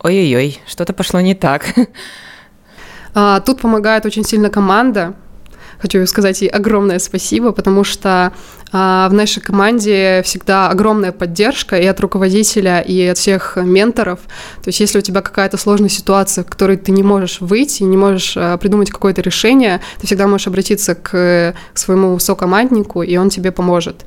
ой-ой-ой, 0.00 0.60
что-то 0.66 0.92
пошло 0.92 1.20
не 1.20 1.34
так. 1.34 1.66
А, 3.14 3.40
тут 3.40 3.60
помогает 3.62 4.04
очень 4.06 4.22
сильно 4.22 4.50
команда, 4.50 5.14
хочу 5.80 6.04
сказать 6.06 6.40
ей 6.42 6.48
огромное 6.48 6.98
спасибо, 6.98 7.52
потому 7.52 7.84
что 7.84 8.32
а, 8.72 9.08
в 9.08 9.12
нашей 9.12 9.40
команде 9.40 10.22
всегда 10.24 10.68
огромная 10.68 11.12
поддержка 11.12 11.76
и 11.76 11.86
от 11.86 12.00
руководителя, 12.00 12.80
и 12.80 13.00
от 13.06 13.18
всех 13.18 13.56
менторов. 13.56 14.20
То 14.62 14.68
есть 14.68 14.80
если 14.80 14.98
у 14.98 15.02
тебя 15.02 15.22
какая-то 15.22 15.56
сложная 15.56 15.88
ситуация, 15.88 16.44
в 16.44 16.48
которой 16.48 16.76
ты 16.76 16.92
не 16.92 17.02
можешь 17.02 17.40
выйти, 17.40 17.82
не 17.82 17.96
можешь 17.96 18.34
а, 18.36 18.56
придумать 18.56 18.90
какое-то 18.90 19.22
решение, 19.22 19.80
ты 20.00 20.06
всегда 20.06 20.26
можешь 20.26 20.46
обратиться 20.46 20.94
к 20.94 21.54
своему 21.74 22.18
сокоманднику, 22.18 23.02
и 23.02 23.16
он 23.16 23.30
тебе 23.30 23.52
поможет. 23.52 24.04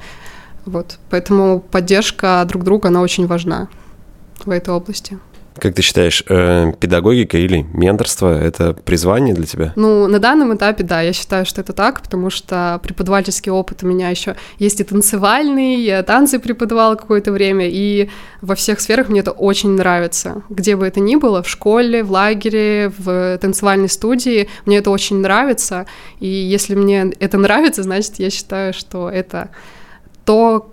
Вот. 0.66 1.00
Поэтому 1.10 1.60
поддержка 1.60 2.44
друг 2.48 2.64
друга, 2.64 2.90
она 2.90 3.02
очень 3.02 3.28
важна 3.28 3.68
в 4.46 4.50
этой 4.52 4.74
области. 4.74 5.18
Как 5.58 5.76
ты 5.76 5.82
считаешь, 5.82 6.24
э, 6.30 6.72
педагогика 6.80 7.38
или 7.38 7.66
менторство– 7.74 8.42
это 8.42 8.74
призвание 8.74 9.36
для 9.36 9.46
тебя? 9.46 9.74
Ну, 9.76 10.08
на 10.08 10.20
данном 10.20 10.56
этапе, 10.56 10.84
да, 10.84 11.02
я 11.02 11.12
считаю, 11.12 11.46
что 11.46 11.62
это 11.62 11.74
так, 11.74 12.02
потому 12.02 12.30
что 12.30 12.80
преподавательский 12.84 13.52
опыт 13.52 13.84
у 13.84 13.88
меня 13.88 14.10
еще 14.10 14.36
есть 14.60 14.80
и 14.80 14.84
танцевальный, 14.84 15.82
я 15.82 16.04
танцы 16.04 16.40
преподавала 16.40 16.96
какое-то 16.96 17.32
время, 17.32 17.68
и 17.70 18.10
во 18.42 18.56
всех 18.56 18.80
сферах 18.80 19.10
мне 19.10 19.20
это 19.20 19.32
очень 19.32 19.72
нравится. 19.72 20.44
Где 20.50 20.76
бы 20.76 20.88
это 20.88 21.02
ни 21.02 21.18
было, 21.18 21.44
в 21.44 21.50
школе, 21.50 22.04
в 22.04 22.12
лагере, 22.12 22.92
в 22.98 23.38
танцевальной 23.40 23.90
студии, 23.90 24.48
мне 24.66 24.78
это 24.78 24.90
очень 24.90 25.18
нравится, 25.18 25.86
и 26.20 26.28
если 26.28 26.76
мне 26.76 27.12
это 27.20 27.38
нравится, 27.38 27.84
значит, 27.84 28.20
я 28.20 28.30
считаю, 28.30 28.74
что 28.74 29.10
это 29.10 29.50
то, 30.24 30.72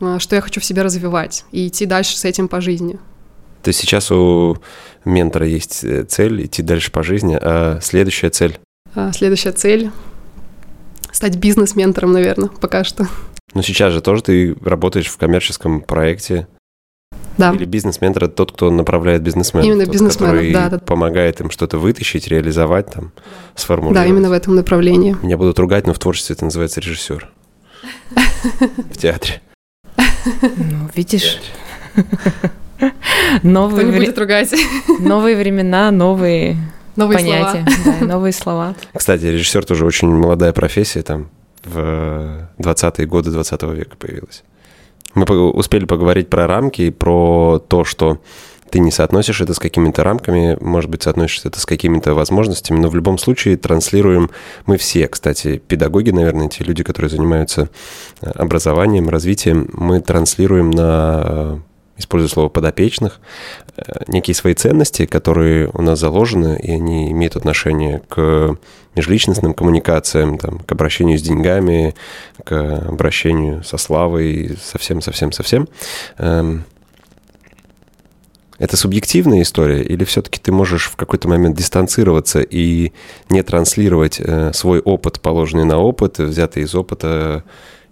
э, 0.00 0.18
что 0.20 0.36
я 0.36 0.40
хочу 0.40 0.60
в 0.60 0.64
себе 0.64 0.82
развивать 0.82 1.44
и 1.50 1.66
идти 1.66 1.84
дальше 1.84 2.16
с 2.16 2.24
этим 2.24 2.46
по 2.46 2.60
жизни. 2.60 2.98
То 3.62 3.68
есть 3.68 3.80
сейчас 3.80 4.10
у 4.10 4.56
ментора 5.04 5.46
есть 5.46 5.84
э, 5.84 6.04
цель 6.04 6.46
идти 6.46 6.62
дальше 6.62 6.90
по 6.90 7.02
жизни, 7.02 7.38
а 7.40 7.78
следующая 7.82 8.30
цель? 8.30 8.58
А, 8.94 9.12
следующая 9.12 9.52
цель— 9.52 9.90
стать 11.12 11.36
бизнес-ментором, 11.36 12.12
наверное, 12.12 12.48
пока 12.48 12.84
что. 12.84 13.06
Но 13.54 13.62
сейчас 13.62 13.92
же 13.92 14.00
тоже 14.00 14.22
ты 14.22 14.56
работаешь 14.62 15.08
в 15.08 15.16
коммерческом 15.16 15.80
проекте. 15.80 16.46
Да. 17.36 17.52
Или 17.52 17.64
бизнес-ментор— 17.64 18.24
это 18.24 18.34
тот, 18.34 18.52
кто 18.52 18.70
направляет 18.70 19.22
бизнесменов. 19.22 19.66
Именно 19.66 19.86
бизнесмен, 19.86 20.52
да, 20.52 20.68
да. 20.68 20.78
помогает 20.78 21.40
им 21.40 21.50
что-то 21.50 21.78
вытащить, 21.78 22.28
реализовать, 22.28 22.92
там, 22.92 23.12
сформулировать. 23.54 24.06
Да, 24.06 24.06
именно 24.06 24.28
в 24.28 24.32
этом 24.32 24.54
направлении. 24.54 25.16
Меня 25.22 25.36
будут 25.36 25.58
ругать, 25.58 25.86
но 25.86 25.94
в 25.94 25.98
творчестве 25.98 26.34
это 26.34 26.44
называется 26.44 26.80
режиссер. 26.80 27.30
В 28.90 28.96
театре. 28.96 29.40
Ну, 30.24 30.90
видишь... 30.94 31.40
Новые 33.42 33.86
Кто 33.86 33.92
не 33.92 33.98
будет 33.98 34.18
ругать. 34.18 34.54
Новые 34.98 35.36
времена, 35.36 35.90
новые 35.90 36.56
новые 36.96 37.18
понятия, 37.18 37.66
слова. 37.82 37.96
Да, 38.00 38.06
новые 38.06 38.32
слова. 38.32 38.74
Кстати, 38.94 39.24
режиссер 39.26 39.64
тоже 39.64 39.84
очень 39.84 40.08
молодая 40.08 40.52
профессия, 40.52 41.02
там 41.02 41.28
в 41.64 42.48
20-е 42.58 43.06
годы 43.06 43.30
20 43.30 43.62
века 43.62 43.96
появилась. 43.98 44.42
Мы 45.14 45.24
успели 45.24 45.84
поговорить 45.84 46.28
про 46.28 46.46
рамки 46.46 46.82
и 46.82 46.90
про 46.90 47.58
то, 47.58 47.84
что 47.84 48.20
ты 48.70 48.78
не 48.78 48.92
соотносишь 48.92 49.40
это 49.40 49.52
с 49.52 49.58
какими-то 49.58 50.04
рамками, 50.04 50.56
может 50.60 50.88
быть, 50.88 51.02
соотносишь 51.02 51.44
это 51.44 51.58
с 51.58 51.66
какими-то 51.66 52.14
возможностями, 52.14 52.78
но 52.78 52.88
в 52.88 52.94
любом 52.94 53.18
случае 53.18 53.56
транслируем 53.56 54.30
мы 54.66 54.76
все, 54.76 55.08
кстати, 55.08 55.58
педагоги, 55.58 56.10
наверное, 56.10 56.48
те 56.48 56.62
люди, 56.62 56.84
которые 56.84 57.10
занимаются 57.10 57.68
э, 58.20 58.30
образованием, 58.30 59.08
развитием, 59.08 59.68
мы 59.72 60.00
транслируем 60.00 60.70
на 60.70 61.60
использую 62.00 62.28
слово 62.28 62.48
подопечных, 62.48 63.20
э, 63.76 63.82
некие 64.08 64.34
свои 64.34 64.54
ценности, 64.54 65.06
которые 65.06 65.70
у 65.72 65.82
нас 65.82 65.98
заложены, 66.00 66.58
и 66.60 66.72
они 66.72 67.10
имеют 67.12 67.36
отношение 67.36 68.02
к 68.08 68.58
межличностным 68.96 69.54
коммуникациям, 69.54 70.38
там, 70.38 70.58
к 70.58 70.72
обращению 70.72 71.18
с 71.18 71.22
деньгами, 71.22 71.94
к 72.44 72.82
обращению 72.88 73.62
со 73.62 73.76
славой, 73.76 74.58
совсем-совсем-совсем. 74.60 75.68
Эм, 76.18 76.64
это 78.58 78.76
субъективная 78.76 79.40
история, 79.40 79.82
или 79.82 80.04
все-таки 80.04 80.38
ты 80.38 80.52
можешь 80.52 80.90
в 80.90 80.96
какой-то 80.96 81.28
момент 81.28 81.56
дистанцироваться 81.56 82.40
и 82.40 82.92
не 83.30 83.42
транслировать 83.42 84.20
э, 84.20 84.52
свой 84.52 84.80
опыт, 84.80 85.20
положенный 85.20 85.64
на 85.64 85.78
опыт, 85.78 86.18
взятый 86.18 86.64
из 86.64 86.74
опыта 86.74 87.42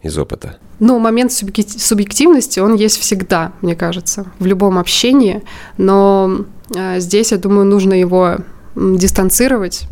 из 0.03 0.17
опыта? 0.19 0.59
Ну, 0.79 0.99
момент 0.99 1.33
субъективности, 1.33 2.61
он 2.61 2.75
есть 2.77 2.99
всегда, 2.99 3.53
мне 3.63 3.75
кажется, 3.75 4.27
в 4.39 4.47
любом 4.47 4.79
общении, 4.79 5.43
но 5.77 6.45
э, 6.77 7.01
здесь, 7.01 7.33
я 7.33 7.39
думаю, 7.39 7.67
нужно 7.67 7.95
его 7.95 8.37
дистанцировать 8.77 9.89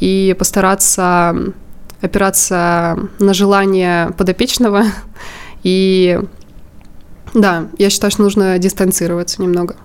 и 0.00 0.34
постараться 0.38 1.36
опираться 2.00 2.98
на 3.18 3.34
желание 3.34 4.10
подопечного. 4.16 4.84
И 5.62 6.18
да, 7.34 7.68
я 7.78 7.90
считаю, 7.90 8.10
что 8.10 8.22
нужно 8.22 8.58
дистанцироваться 8.58 9.42
немного 9.42 9.76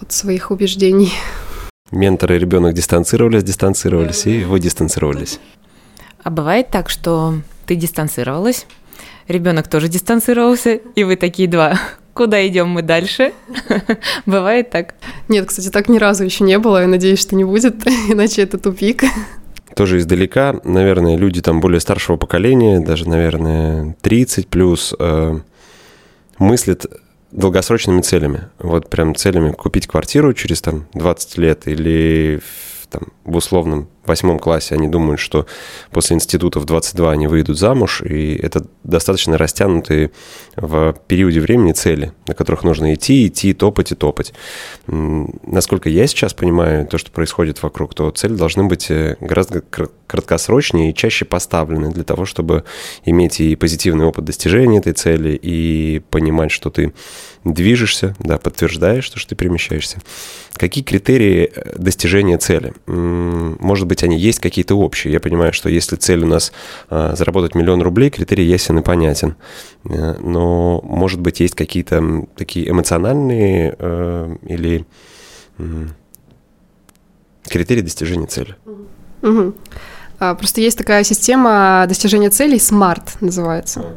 от 0.00 0.12
своих 0.12 0.50
убеждений. 0.50 1.12
Ментор 1.90 2.32
и 2.32 2.38
ребенок 2.38 2.74
дистанцировались, 2.74 3.42
дистанцировались, 3.42 4.26
и 4.26 4.44
вы 4.44 4.60
дистанцировались. 4.60 5.40
А 6.22 6.30
бывает 6.30 6.68
так, 6.68 6.90
что 6.90 7.34
ты 7.70 7.76
дистанцировалась, 7.76 8.66
ребенок 9.28 9.68
тоже 9.68 9.86
дистанцировался, 9.86 10.80
и 10.96 11.04
вы 11.04 11.14
такие 11.14 11.48
два. 11.48 11.78
Куда 12.14 12.44
идем 12.44 12.66
мы 12.66 12.82
дальше? 12.82 13.32
Бывает 14.26 14.70
так? 14.70 14.96
Нет, 15.28 15.46
кстати, 15.46 15.68
так 15.68 15.88
ни 15.88 15.96
разу 15.96 16.24
еще 16.24 16.42
не 16.42 16.58
было. 16.58 16.80
Я 16.80 16.88
надеюсь, 16.88 17.20
что 17.20 17.36
не 17.36 17.44
будет, 17.44 17.86
иначе 18.08 18.42
это 18.42 18.58
тупик. 18.58 19.04
Тоже 19.76 19.98
издалека, 19.98 20.58
наверное, 20.64 21.16
люди 21.16 21.40
там 21.40 21.60
более 21.60 21.78
старшего 21.78 22.16
поколения, 22.16 22.80
даже, 22.80 23.08
наверное, 23.08 23.94
30 24.00 24.48
плюс, 24.48 24.92
э, 24.98 25.38
мыслят 26.40 26.86
долгосрочными 27.30 28.00
целями. 28.00 28.48
Вот 28.58 28.90
прям 28.90 29.14
целями 29.14 29.52
купить 29.52 29.86
квартиру 29.86 30.32
через 30.32 30.60
там 30.60 30.88
20 30.94 31.38
лет 31.38 31.68
или 31.68 32.40
в, 32.42 32.88
там, 32.88 33.02
в 33.24 33.36
условном 33.36 33.88
восьмом 34.08 34.38
классе 34.38 34.74
они 34.74 34.88
думают, 34.88 35.20
что 35.20 35.46
после 35.90 36.16
института 36.16 36.60
в 36.60 36.64
22 36.64 37.10
они 37.10 37.26
выйдут 37.26 37.58
замуж, 37.58 38.02
и 38.02 38.34
это 38.34 38.66
достаточно 38.84 39.38
растянутые 39.38 40.10
в 40.56 40.94
периоде 41.06 41.40
времени 41.40 41.72
цели, 41.72 42.12
на 42.26 42.34
которых 42.34 42.64
нужно 42.64 42.94
идти, 42.94 43.26
идти, 43.26 43.52
топать 43.52 43.92
и 43.92 43.94
топать. 43.94 44.32
Насколько 44.86 45.88
я 45.88 46.06
сейчас 46.06 46.34
понимаю 46.34 46.86
то, 46.86 46.98
что 46.98 47.10
происходит 47.10 47.62
вокруг, 47.62 47.94
то 47.94 48.10
цели 48.10 48.34
должны 48.34 48.64
быть 48.64 48.90
э, 48.90 49.16
гораздо 49.20 49.62
краткосрочнее 50.06 50.90
и 50.90 50.94
чаще 50.94 51.24
поставлены 51.24 51.90
для 51.90 52.04
того, 52.04 52.24
чтобы 52.24 52.64
иметь 53.04 53.40
и 53.40 53.54
позитивный 53.56 54.06
опыт 54.06 54.24
достижения 54.24 54.78
этой 54.78 54.92
цели, 54.92 55.38
и 55.40 56.02
понимать, 56.10 56.50
что 56.50 56.70
ты 56.70 56.92
движешься, 57.44 58.14
да, 58.18 58.38
подтверждаешь, 58.38 59.04
что 59.04 59.26
ты 59.26 59.34
перемещаешься. 59.34 59.98
Какие 60.54 60.84
критерии 60.84 61.50
э, 61.54 61.74
достижения 61.78 62.38
цели? 62.38 62.74
Может 62.86 63.86
быть, 63.90 64.02
они 64.04 64.16
есть 64.16 64.38
какие-то 64.38 64.76
общие. 64.76 65.12
Я 65.12 65.20
понимаю, 65.20 65.52
что 65.52 65.68
если 65.68 65.96
цель 65.96 66.22
у 66.22 66.26
нас 66.26 66.52
а, 66.88 67.14
заработать 67.16 67.54
миллион 67.54 67.82
рублей, 67.82 68.08
критерий 68.10 68.44
ясен 68.44 68.78
и 68.78 68.82
понятен. 68.82 69.34
Э, 69.84 70.14
но, 70.20 70.80
может 70.84 71.20
быть, 71.20 71.40
есть 71.40 71.54
какие-то 71.54 72.26
такие 72.36 72.70
эмоциональные 72.70 73.74
э, 73.78 74.36
или 74.46 74.86
критерии 77.44 77.82
достижения 77.82 78.26
цели. 78.26 78.56
Угу. 79.22 79.54
Просто 80.18 80.60
есть 80.60 80.78
такая 80.78 81.04
система 81.04 81.84
достижения 81.88 82.30
целей, 82.30 82.58
SMART 82.58 83.16
называется. 83.20 83.96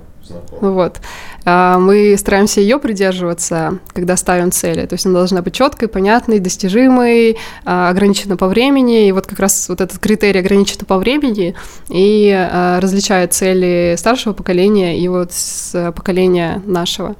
Вот. 0.62 1.00
А, 1.46 1.78
мы 1.78 2.16
стараемся 2.18 2.62
ее 2.62 2.80
придерживаться, 2.80 3.80
когда 3.94 4.16
ставим 4.16 4.52
цели. 4.52 4.86
То 4.86 4.94
есть 4.94 5.06
она 5.06 5.16
должна 5.16 5.42
быть 5.42 5.54
четкой, 5.54 5.88
понятной, 5.88 6.40
достижимой, 6.40 7.38
а, 7.66 7.90
ограничена 7.90 8.38
по 8.38 8.48
времени. 8.48 9.08
И 9.08 9.12
вот 9.12 9.28
как 9.28 9.40
раз 9.40 9.68
вот 9.70 9.82
этот 9.82 10.00
критерий 10.00 10.40
ограничена 10.40 10.86
по 10.86 10.98
времени 10.98 11.56
и 11.90 12.32
а, 12.32 12.80
различает 12.80 13.34
цели 13.34 13.96
старшего 13.98 14.34
поколения 14.34 14.98
и 14.98 15.08
вот 15.08 15.34
с 15.34 15.92
поколения 15.96 16.62
нашего. 16.66 17.16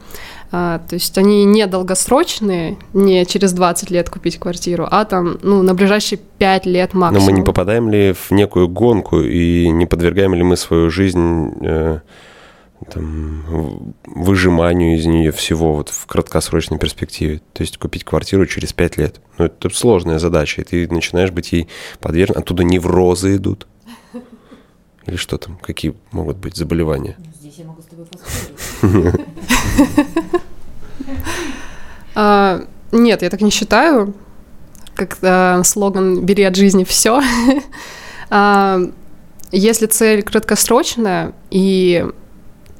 то 0.52 0.82
есть 0.92 1.18
они 1.18 1.46
не 1.46 1.66
долгосрочные, 1.66 2.78
не 2.94 3.26
через 3.26 3.54
20 3.54 3.90
лет 3.90 4.10
купить 4.10 4.38
квартиру, 4.38 4.88
а 4.90 5.04
там, 5.04 5.40
ну, 5.42 5.64
на 5.64 5.74
ближайшие 5.74 6.20
5 6.38 6.66
лет 6.68 6.94
максимум. 6.94 7.26
Но 7.26 7.32
мы 7.32 7.38
не 7.40 7.44
попадаем 7.44 7.90
ли 7.90 8.14
в 8.14 8.32
некую 8.32 8.68
гонку 8.68 9.20
и 9.20 9.70
не 9.70 9.88
подвергаем 9.88 10.36
ли 10.36 10.44
мы 10.44 10.56
свою 10.56 10.92
жизнь 10.92 11.52
э, 11.62 12.00
там, 12.86 13.94
выжиманию 14.06 14.98
из 14.98 15.06
нее 15.06 15.32
всего 15.32 15.76
вот 15.76 15.90
в 15.90 16.06
краткосрочной 16.06 16.78
перспективе. 16.80 17.42
То 17.54 17.62
есть 17.62 17.78
купить 17.78 18.04
квартиру 18.04 18.46
через 18.46 18.74
пять 18.74 18.98
лет. 18.98 19.22
Ну, 19.38 19.46
это 19.46 19.70
сложная 19.70 20.20
задача, 20.20 20.62
и 20.62 20.64
ты 20.64 20.88
начинаешь 20.94 21.32
быть 21.32 21.52
ей 21.52 21.68
подвержен. 22.00 22.38
Оттуда 22.38 22.64
неврозы 22.64 23.36
идут. 23.36 23.68
Или 25.06 25.16
что 25.18 25.38
там? 25.38 25.58
Какие 25.58 25.96
могут 26.12 26.38
быть 26.38 26.56
заболевания? 26.56 27.16
Ну, 27.18 27.26
здесь 27.40 27.56
я 27.58 27.66
могу 27.66 27.82
с 27.82 27.86
тобой 27.86 28.06
поспорить. 28.06 29.22
А, 32.16 32.64
нет, 32.92 33.24
я 33.24 33.30
так 33.32 33.42
не 33.42 33.50
считаю. 33.50 34.14
Как 34.94 35.18
а, 35.24 35.64
слоган 35.64 36.24
«Бери 36.24 36.44
от 36.44 36.56
жизни 36.56 36.84
все». 36.84 37.22
А, 38.36 38.80
если 39.52 39.86
цель 39.86 40.24
краткосрочная 40.24 41.34
и 41.52 42.08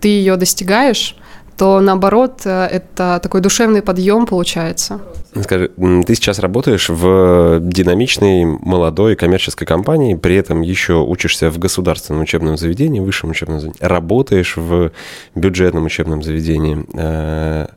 ты 0.04 0.10
ее 0.10 0.36
достигаешь, 0.36 1.16
то 1.58 1.80
наоборот 1.80 2.42
э, 2.44 2.66
это 2.66 3.22
такой 3.24 3.40
душевный 3.40 3.82
подъем 3.82 4.26
получается. 4.26 5.00
Скажи, 5.42 5.70
ты 6.06 6.16
сейчас 6.16 6.40
работаешь 6.40 6.90
в 6.90 7.62
динамичной 7.62 8.44
молодой 8.44 9.16
коммерческой 9.16 9.66
компании, 9.66 10.16
при 10.16 10.36
этом 10.36 10.62
еще 10.62 10.96
учишься 10.96 11.50
в 11.50 11.58
государственном 11.58 12.22
учебном 12.22 12.58
заведении, 12.58 13.00
высшем 13.00 13.30
учебном 13.30 13.62
заведении, 13.62 13.88
работаешь 13.88 14.58
в 14.58 14.92
бюджетном 15.36 15.86
учебном 15.86 16.22
заведении. 16.22 16.86
Э, 16.96 17.68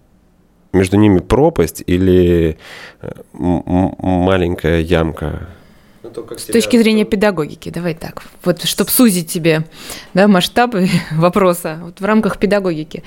между 0.72 0.96
ними 0.96 1.20
пропасть 1.20 1.84
или 1.86 2.58
э, 3.02 3.10
маленькая 3.32 4.80
ямка? 4.80 5.46
Ну, 6.14 6.36
С 6.36 6.44
точки 6.44 6.78
зрения 6.78 7.04
педагогики, 7.04 7.70
давай 7.70 7.94
так, 7.94 8.22
вот 8.44 8.62
чтобы 8.64 8.90
сузить 8.90 9.30
тебе 9.30 9.64
да, 10.14 10.28
масштабы 10.28 10.88
вопроса 11.12 11.78
вот 11.82 12.00
в 12.00 12.04
рамках 12.04 12.38
педагогики. 12.38 13.02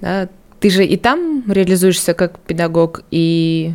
Да, 0.00 0.28
ты 0.60 0.70
же 0.70 0.84
и 0.84 0.96
там 0.96 1.44
реализуешься 1.46 2.14
как 2.14 2.38
педагог, 2.38 3.02
и, 3.10 3.74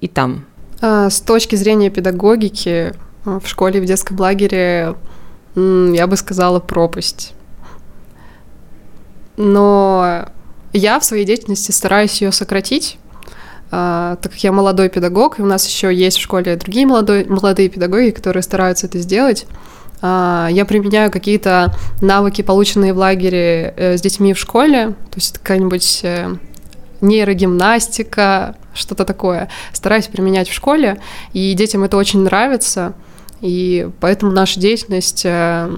и 0.00 0.08
там. 0.08 0.44
А, 0.80 1.10
с 1.10 1.20
точки 1.20 1.56
зрения 1.56 1.90
педагогики 1.90 2.94
а, 3.24 3.40
в 3.40 3.48
школе, 3.48 3.80
в 3.80 3.84
детском 3.84 4.18
лагере, 4.18 4.94
я 5.56 6.06
бы 6.06 6.16
сказала, 6.16 6.60
пропасть. 6.60 7.34
Но 9.36 10.28
я 10.72 11.00
в 11.00 11.04
своей 11.04 11.24
деятельности 11.24 11.72
стараюсь 11.72 12.20
ее 12.20 12.32
сократить, 12.32 12.98
а, 13.70 14.16
так 14.16 14.32
как 14.32 14.44
я 14.44 14.52
молодой 14.52 14.88
педагог, 14.88 15.38
и 15.38 15.42
у 15.42 15.46
нас 15.46 15.66
еще 15.66 15.94
есть 15.94 16.18
в 16.18 16.22
школе 16.22 16.56
другие 16.56 16.86
молодой, 16.86 17.24
молодые 17.24 17.68
педагоги, 17.68 18.10
которые 18.10 18.42
стараются 18.42 18.86
это 18.86 18.98
сделать, 18.98 19.46
а, 20.00 20.48
я 20.50 20.64
применяю 20.64 21.10
какие-то 21.10 21.74
навыки, 22.00 22.42
полученные 22.42 22.92
в 22.92 22.98
лагере 22.98 23.74
э, 23.76 23.96
с 23.96 24.00
детьми 24.00 24.32
в 24.32 24.38
школе, 24.38 24.90
то 25.10 25.16
есть 25.16 25.38
какая-нибудь 25.38 26.00
э, 26.04 26.36
нейрогимнастика, 27.00 28.56
что-то 28.74 29.04
такое. 29.04 29.48
Стараюсь 29.72 30.06
применять 30.06 30.48
в 30.48 30.54
школе, 30.54 31.00
и 31.32 31.52
детям 31.54 31.84
это 31.84 31.96
очень 31.96 32.20
нравится, 32.20 32.94
и 33.40 33.88
поэтому 34.00 34.32
наша 34.32 34.60
деятельность, 34.60 35.22
э, 35.24 35.68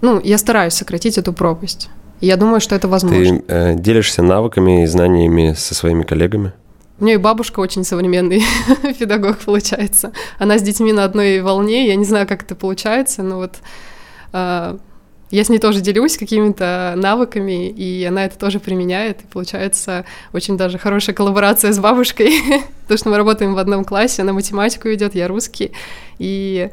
ну, 0.00 0.20
я 0.22 0.38
стараюсь 0.38 0.74
сократить 0.74 1.18
эту 1.18 1.32
пропасть. 1.32 1.88
Я 2.20 2.36
думаю, 2.36 2.60
что 2.60 2.74
это 2.74 2.88
возможно. 2.88 3.38
Ты 3.38 3.44
э, 3.46 3.74
делишься 3.74 4.22
навыками 4.22 4.82
и 4.82 4.86
знаниями 4.86 5.54
со 5.56 5.74
своими 5.74 6.02
коллегами? 6.02 6.52
У 6.98 7.04
меня 7.04 7.14
и 7.14 7.18
бабушка 7.18 7.60
очень 7.60 7.84
современный 7.84 8.42
педагог 8.98 9.38
получается. 9.38 10.12
Она 10.38 10.58
с 10.58 10.62
детьми 10.62 10.92
на 10.92 11.04
одной 11.04 11.42
волне. 11.42 11.86
Я 11.86 11.94
не 11.94 12.04
знаю, 12.04 12.26
как 12.26 12.42
это 12.42 12.54
получается, 12.54 13.22
но 13.22 13.36
вот 13.36 13.56
э, 14.32 14.78
я 15.30 15.44
с 15.44 15.48
ней 15.48 15.58
тоже 15.58 15.80
делюсь 15.80 16.16
какими-то 16.16 16.94
навыками, 16.96 17.68
и 17.68 18.04
она 18.04 18.24
это 18.24 18.38
тоже 18.38 18.60
применяет. 18.60 19.22
И 19.22 19.26
получается 19.26 20.06
очень 20.32 20.56
даже 20.56 20.78
хорошая 20.78 21.14
коллаборация 21.14 21.72
с 21.72 21.78
бабушкой, 21.78 22.32
потому 22.82 22.98
что 22.98 23.08
мы 23.10 23.16
работаем 23.18 23.54
в 23.54 23.58
одном 23.58 23.84
классе. 23.84 24.22
Она 24.22 24.32
математику 24.32 24.88
ведет, 24.88 25.14
я 25.14 25.28
русский. 25.28 25.72
И 26.18 26.70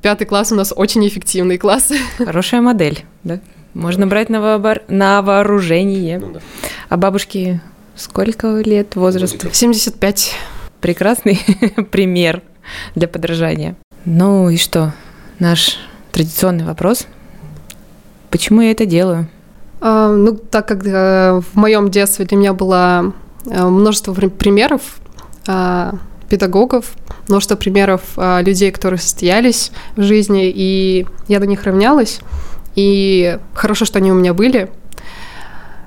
пятый 0.00 0.26
класс 0.26 0.52
у 0.52 0.54
нас 0.54 0.72
очень 0.76 1.06
эффективный 1.08 1.58
класс. 1.58 1.90
Хорошая 2.18 2.60
модель, 2.60 3.04
да? 3.24 3.40
Можно 3.72 4.06
брать 4.06 4.28
на, 4.28 4.40
вообор... 4.40 4.82
на 4.86 5.22
вооружение. 5.22 6.18
Ну, 6.20 6.34
да. 6.34 6.40
А 6.88 6.96
бабушки 6.96 7.60
Сколько 7.96 8.60
лет 8.60 8.96
возраст? 8.96 9.46
75. 9.52 10.34
Прекрасный 10.80 11.40
пример 11.90 12.42
для 12.94 13.06
подражания. 13.06 13.76
Ну 14.04 14.50
и 14.50 14.56
что? 14.56 14.92
Наш 15.38 15.78
традиционный 16.12 16.64
вопрос. 16.64 17.06
Почему 18.30 18.62
я 18.62 18.72
это 18.72 18.84
делаю? 18.84 19.28
А, 19.80 20.12
ну, 20.12 20.34
так 20.34 20.66
как 20.66 20.82
а, 20.86 21.40
в 21.40 21.54
моем 21.56 21.90
детстве 21.90 22.24
для 22.24 22.36
меня 22.36 22.52
было 22.52 23.12
а, 23.50 23.68
множество 23.68 24.12
примеров 24.12 24.96
а, 25.46 25.94
педагогов, 26.28 26.94
множество 27.28 27.54
примеров 27.54 28.02
а, 28.16 28.40
людей, 28.42 28.72
которые 28.72 28.98
состоялись 28.98 29.70
в 29.94 30.02
жизни, 30.02 30.52
и 30.52 31.06
я 31.28 31.38
на 31.38 31.44
них 31.44 31.62
равнялась. 31.62 32.20
и 32.74 33.38
хорошо, 33.54 33.84
что 33.84 33.98
они 33.98 34.10
у 34.10 34.16
меня 34.16 34.34
были. 34.34 34.70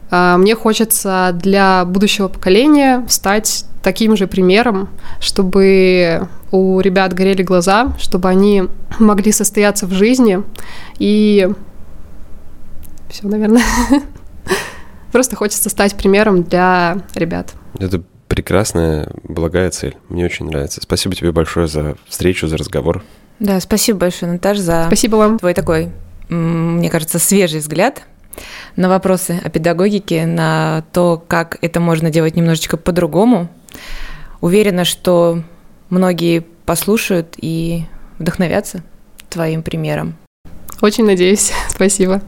А, 0.09 0.37
мне 0.37 0.55
хочется 0.55 1.31
для 1.33 1.85
будущего 1.85 2.27
поколения 2.27 3.05
стать 3.09 3.65
таким 3.83 4.15
же 4.15 4.27
примером, 4.27 4.89
чтобы 5.19 6.27
у 6.51 6.79
ребят 6.79 7.13
горели 7.13 7.43
глаза, 7.43 7.93
чтобы 7.99 8.29
они 8.29 8.63
могли 8.99 9.31
состояться 9.31 9.85
в 9.85 9.91
жизни 9.91 10.43
и 10.99 11.49
все, 13.09 13.27
наверное. 13.27 13.63
Просто 15.11 15.35
хочется 15.35 15.69
стать 15.69 15.95
примером 15.95 16.43
для 16.43 16.97
ребят. 17.15 17.53
Это 17.79 18.03
прекрасная, 18.27 19.09
благая 19.23 19.69
цель. 19.71 19.95
Мне 20.09 20.25
очень 20.25 20.47
нравится. 20.47 20.81
Спасибо 20.81 21.15
тебе 21.15 21.31
большое 21.31 21.67
за 21.67 21.95
встречу, 22.07 22.47
за 22.47 22.57
разговор. 22.57 23.03
Да, 23.39 23.59
спасибо 23.59 23.99
большое, 23.99 24.31
Наташ, 24.31 24.57
за 24.57 24.85
спасибо 24.87 25.15
вам. 25.15 25.39
твой 25.39 25.53
такой, 25.53 25.91
мне 26.27 26.89
кажется, 26.89 27.19
свежий 27.19 27.59
взгляд 27.59 28.03
на 28.75 28.89
вопросы 28.89 29.39
о 29.43 29.49
педагогике, 29.49 30.25
на 30.25 30.83
то, 30.93 31.23
как 31.27 31.57
это 31.61 31.79
можно 31.79 32.09
делать 32.09 32.35
немножечко 32.35 32.77
по-другому. 32.77 33.49
Уверена, 34.41 34.85
что 34.85 35.43
многие 35.89 36.45
послушают 36.65 37.35
и 37.37 37.85
вдохновятся 38.19 38.83
твоим 39.29 39.63
примером. 39.63 40.15
Очень 40.81 41.05
надеюсь. 41.05 41.51
Спасибо. 41.69 42.21